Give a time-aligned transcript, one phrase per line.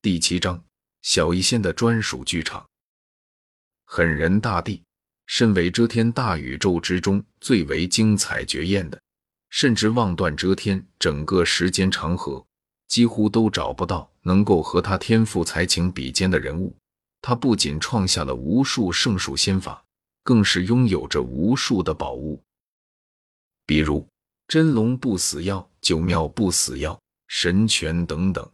[0.00, 0.62] 第七章，
[1.02, 2.64] 小医仙的专属剧场。
[3.84, 4.80] 狠人大帝，
[5.26, 9.02] 身为遮天大宇宙之中最为精彩绝艳的，
[9.50, 12.46] 甚至望断遮天整个时间长河，
[12.86, 16.76] 几乎都找不到能够和他天赋才情比肩的人物。
[17.20, 19.84] 他不仅创下了无数圣术仙法，
[20.22, 22.40] 更是拥有着无数的宝物，
[23.66, 24.06] 比如
[24.46, 26.96] 真龙不死药、九妙不死药、
[27.26, 28.48] 神拳等等。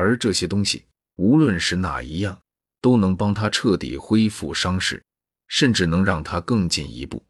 [0.00, 0.86] 而这些东西，
[1.16, 2.40] 无论是哪一样，
[2.80, 5.04] 都能帮他彻底恢复伤势，
[5.46, 7.22] 甚至能让他更进一步。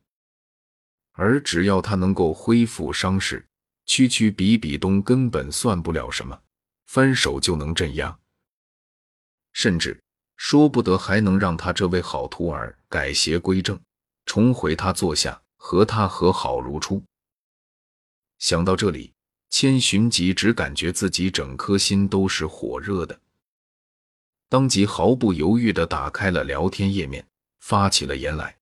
[1.14, 3.44] 而只要他能够恢复伤势，
[3.86, 6.40] 区区比比东根本算不了什么，
[6.86, 8.16] 翻手就能镇压，
[9.52, 10.00] 甚至
[10.36, 13.76] 说不得还能让他这位好徒儿改邪归正，
[14.26, 17.02] 重回他座下，和他和好如初。
[18.38, 19.12] 想到这里。
[19.50, 23.20] 千寻疾只感觉自己整颗心都是火热的，
[24.48, 27.26] 当即毫不犹豫地打开了聊天页面，
[27.58, 28.56] 发起了言来。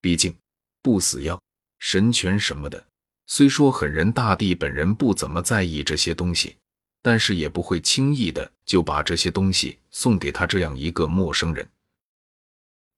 [0.00, 0.34] 毕竟
[0.80, 1.40] 不死药、
[1.78, 2.82] 神拳什么的，
[3.26, 6.56] 虽说狠人大帝本人不怎么在意这些东西，
[7.02, 11.68] 但是也不会轻易的就把这些东西送给他这样一个陌生人。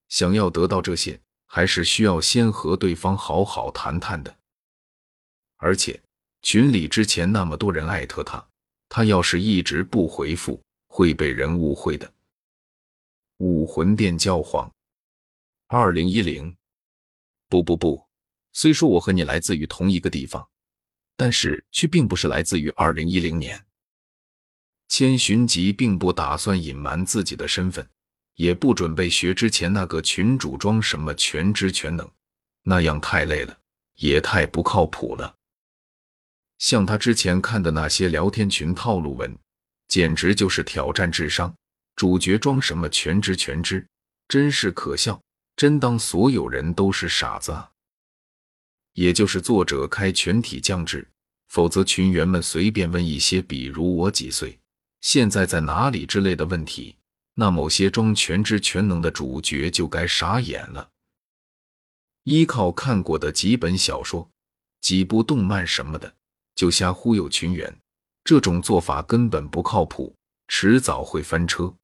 [0.09, 4.39] 想要得到这些，还是需要先和对方好好谈谈的，
[5.57, 6.01] 而且。
[6.43, 8.45] 群里之前那么多人艾特他，
[8.89, 12.13] 他要是一直不回复，会被人误会的。
[13.39, 14.71] 武魂殿教皇，
[15.69, 16.57] 二零一零，
[17.49, 18.03] 不不不，
[18.53, 20.47] 虽说我和你来自于同一个地方，
[21.17, 23.65] 但是却并不是来自于二零一零年。
[24.89, 27.89] 千寻疾并不打算隐瞒自己的身份，
[28.35, 32.11] 也不准备学之前那个群主装什么全知全能，
[32.63, 33.57] 那样太累了，
[33.97, 35.37] 也太不靠谱了。
[36.61, 39.37] 像他之前看的那些聊天群套路文，
[39.89, 41.53] 简直就是挑战智商。
[41.97, 43.85] 主角装什么全知全知，
[44.29, 45.21] 真是可笑！
[45.57, 47.71] 真当所有人都是傻子啊？
[48.93, 51.09] 也就是作者开全体降智，
[51.49, 54.59] 否则群员们随便问一些，比如我几岁、
[55.01, 56.97] 现在在哪里之类的问题，
[57.35, 60.91] 那某些装全知全能的主角就该傻眼了。
[62.25, 64.31] 依靠看过的几本小说、
[64.83, 66.15] 几部动漫什么的。
[66.61, 67.75] 就瞎忽悠群员，
[68.23, 70.15] 这种做法根本不靠谱，
[70.47, 71.75] 迟早会翻车。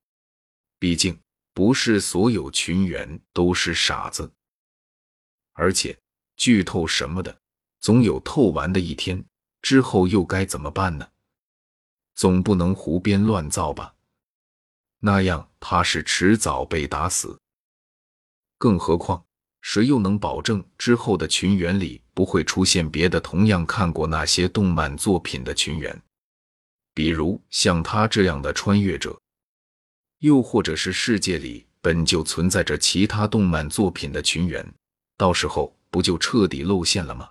[0.79, 1.19] 毕竟
[1.55, 4.31] 不是所有群员都是傻子，
[5.55, 5.99] 而且
[6.37, 7.41] 剧透什么的，
[7.81, 9.25] 总有透完的一天，
[9.63, 11.09] 之后又该怎么办呢？
[12.15, 13.95] 总不能胡编乱造吧？
[14.99, 17.41] 那样怕是迟早被打死。
[18.59, 19.26] 更何况。
[19.69, 26.01] 谁又能保证之后的群员里不会出现别的同样看过那些动漫作品的群员？
[26.95, 29.21] 比如像他这样的穿越者，
[30.21, 34.65] 又或者是世界里本就存在着其他动漫作品的群员，
[35.17, 37.29] 到时候不就彻底露馅了吗？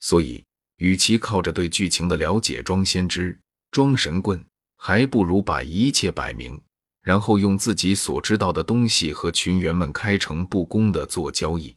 [0.00, 0.42] 所以，
[0.78, 3.38] 与其靠着对剧情的了解装先知、
[3.70, 4.42] 装神棍，
[4.78, 6.58] 还不如把一切摆明。
[7.06, 11.76] 然后用自己所知道的东西和群员们开诚布公的做交易。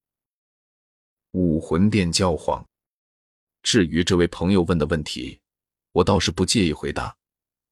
[1.33, 2.67] 武魂殿教皇，
[3.61, 5.39] 至于这位朋友问的问题，
[5.91, 7.15] 我倒是不介意回答。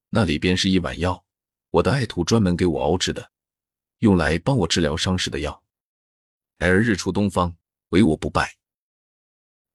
[0.09, 1.25] 那里边是一碗药，
[1.71, 3.31] 我的爱徒专门给我熬制的，
[4.01, 5.63] 用来帮我治疗伤势的药。
[6.59, 7.57] 而日出东方，
[7.89, 8.55] 唯我不败。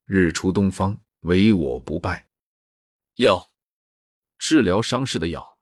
[0.04, 2.28] 日出东方，唯我不败。
[3.16, 3.50] 药，
[4.38, 5.58] 治疗伤势的药，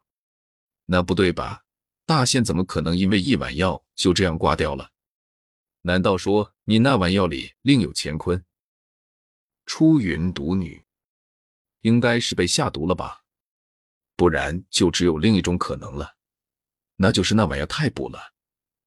[0.85, 1.65] 那不对吧？
[2.11, 4.91] 大仙怎么可能因为一碗药就这样挂掉了？
[5.83, 8.45] 难道说你那碗药里另有乾坤？
[9.65, 10.85] 出云毒女
[11.83, 13.23] 应该是被下毒了吧？
[14.17, 16.17] 不然就只有另一种可能了，
[16.97, 18.19] 那就是那碗药太补了，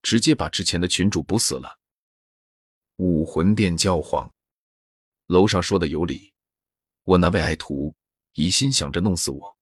[0.01, 1.79] 直接把之前的群主补死了。
[2.97, 4.29] 武魂殿教皇，
[5.27, 6.33] 楼上说的有理，
[7.03, 7.95] 我那位爱徒
[8.33, 9.57] 一心想着弄死我，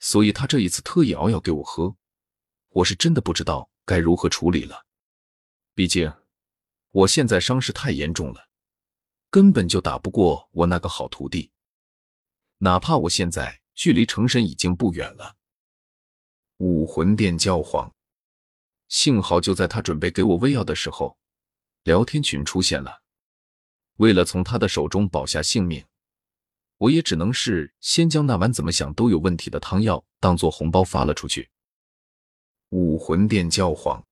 [0.00, 1.96] 所以他这一次特意熬药给我喝。
[2.74, 4.84] 我是真的不知道该如何处理了，
[5.76, 6.12] 毕竟
[6.90, 8.48] 我现在伤势太严重了，
[9.30, 11.52] 根本就打不过我那个好徒弟。
[12.58, 15.36] 哪怕我现在距离成神已经不远了。
[16.56, 17.94] 武魂殿教皇，
[18.88, 21.16] 幸好就在他准备给我喂药的时候，
[21.84, 23.02] 聊天群出现了。
[23.98, 25.84] 为了从他的手中保下性命，
[26.78, 31.48] 我也只能是先将那碗怎么想都有问题的汤药当做红包发了出去。
[32.74, 34.04] 武魂殿教皇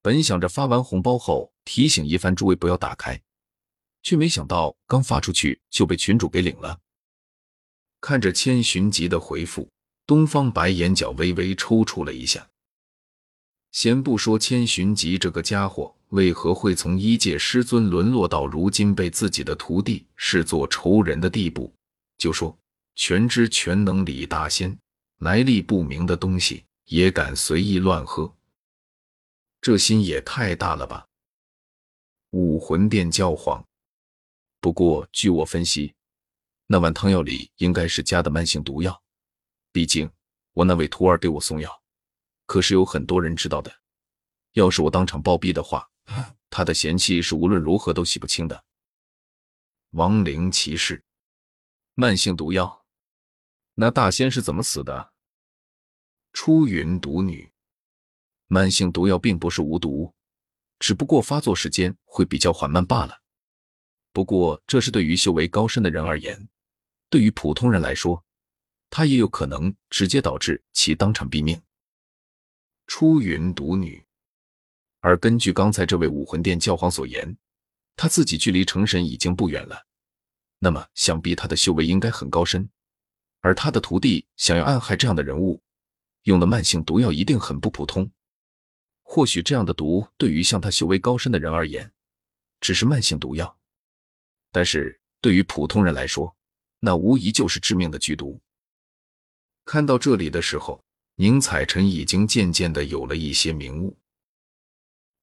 [0.00, 3.20] 本想着发完红包后提醒一番诸位不要打开，
[4.02, 6.78] 却没想到刚发出去就被群主给领了。
[8.00, 9.68] 看着千寻疾的回复，
[10.06, 12.48] 东方白眼角微微抽搐了一下。
[13.72, 21.70] 先不说千寻疾这个家伙为何会从一介师尊沦落到如今被自己的徒弟视作仇人的地步，
[22.16, 22.56] 就说
[22.94, 24.74] 全知全能李大仙
[25.18, 28.36] 来历不明的东西也敢随意乱喝，
[29.60, 31.08] 这心也太大了吧！
[32.30, 33.66] 武魂殿教皇，
[34.60, 35.94] 不过据我分析，
[36.66, 39.02] 那碗汤药里应该是加的慢性毒药，
[39.72, 40.08] 毕竟
[40.52, 41.82] 我那位徒儿给我送药。
[42.46, 43.80] 可是有很多人知道的，
[44.52, 45.90] 要是我当场暴毙的话，
[46.50, 48.64] 他的嫌弃是无论如何都洗不清的。
[49.90, 51.04] 亡灵骑士，
[51.94, 52.84] 慢性毒药，
[53.74, 55.12] 那大仙是怎么死的？
[56.36, 57.50] 出云毒女，
[58.46, 60.12] 慢性毒药并不是无毒，
[60.78, 63.22] 只不过发作时间会比较缓慢罢了。
[64.12, 66.46] 不过这是对于修为高深的人而言，
[67.08, 68.22] 对于普通人来说，
[68.90, 71.58] 他也有可能直接导致其当场毙命。
[72.86, 74.04] 出云毒女，
[75.00, 77.34] 而根据刚才这位武魂殿教皇所言，
[77.96, 79.86] 他自己距离成神已经不远了，
[80.58, 82.68] 那么想必他的修为应该很高深，
[83.40, 85.62] 而他的徒弟想要暗害这样的人物，
[86.26, 88.08] 用的慢性毒药一定很不普通。
[89.02, 91.92] 或许这样的毒对于像他修为高深的人而言，
[92.60, 93.58] 只是慢性毒药，
[94.52, 96.36] 但是对于普通人来说，
[96.78, 98.40] 那无疑就是致命的剧毒。
[99.64, 100.80] 看到这里的时候。
[101.18, 103.96] 宁采臣已经渐渐的有了一些明悟：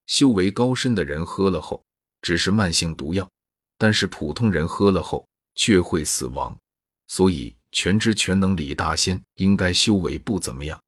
[0.07, 1.85] 修为高深的人喝了后
[2.19, 3.29] 只是慢性毒药，
[3.77, 6.59] 但是普通人喝了后却会死亡。
[7.05, 10.83] 所以全知全能李大仙应该修为不怎么样。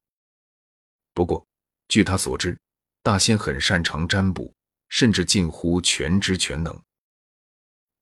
[1.16, 1.46] 不过
[1.88, 2.58] 据他所知，
[3.02, 4.52] 大仙很擅长占卜，
[4.90, 6.78] 甚至近乎全知全能。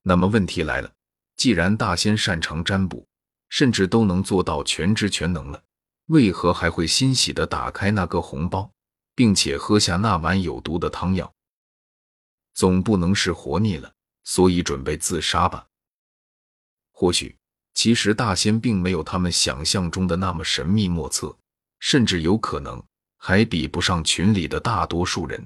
[0.01, 0.91] 那么问题来了，
[1.37, 3.07] 既然大仙擅长占卜，
[3.47, 5.63] 甚至都能做到全知全能了。
[6.07, 8.69] 为何还会欣喜的打开那个红包，
[9.15, 11.33] 并且喝下那碗有毒的汤药？
[12.53, 13.93] 总不能是活腻了，
[14.25, 15.65] 所以准备自杀吧？
[16.91, 17.37] 或许，
[17.73, 21.37] 其实大仙并没有他们想象中的那么神秘莫测，
[21.79, 22.83] 甚至有可能
[23.27, 25.43] 还比不上群里的大多数人。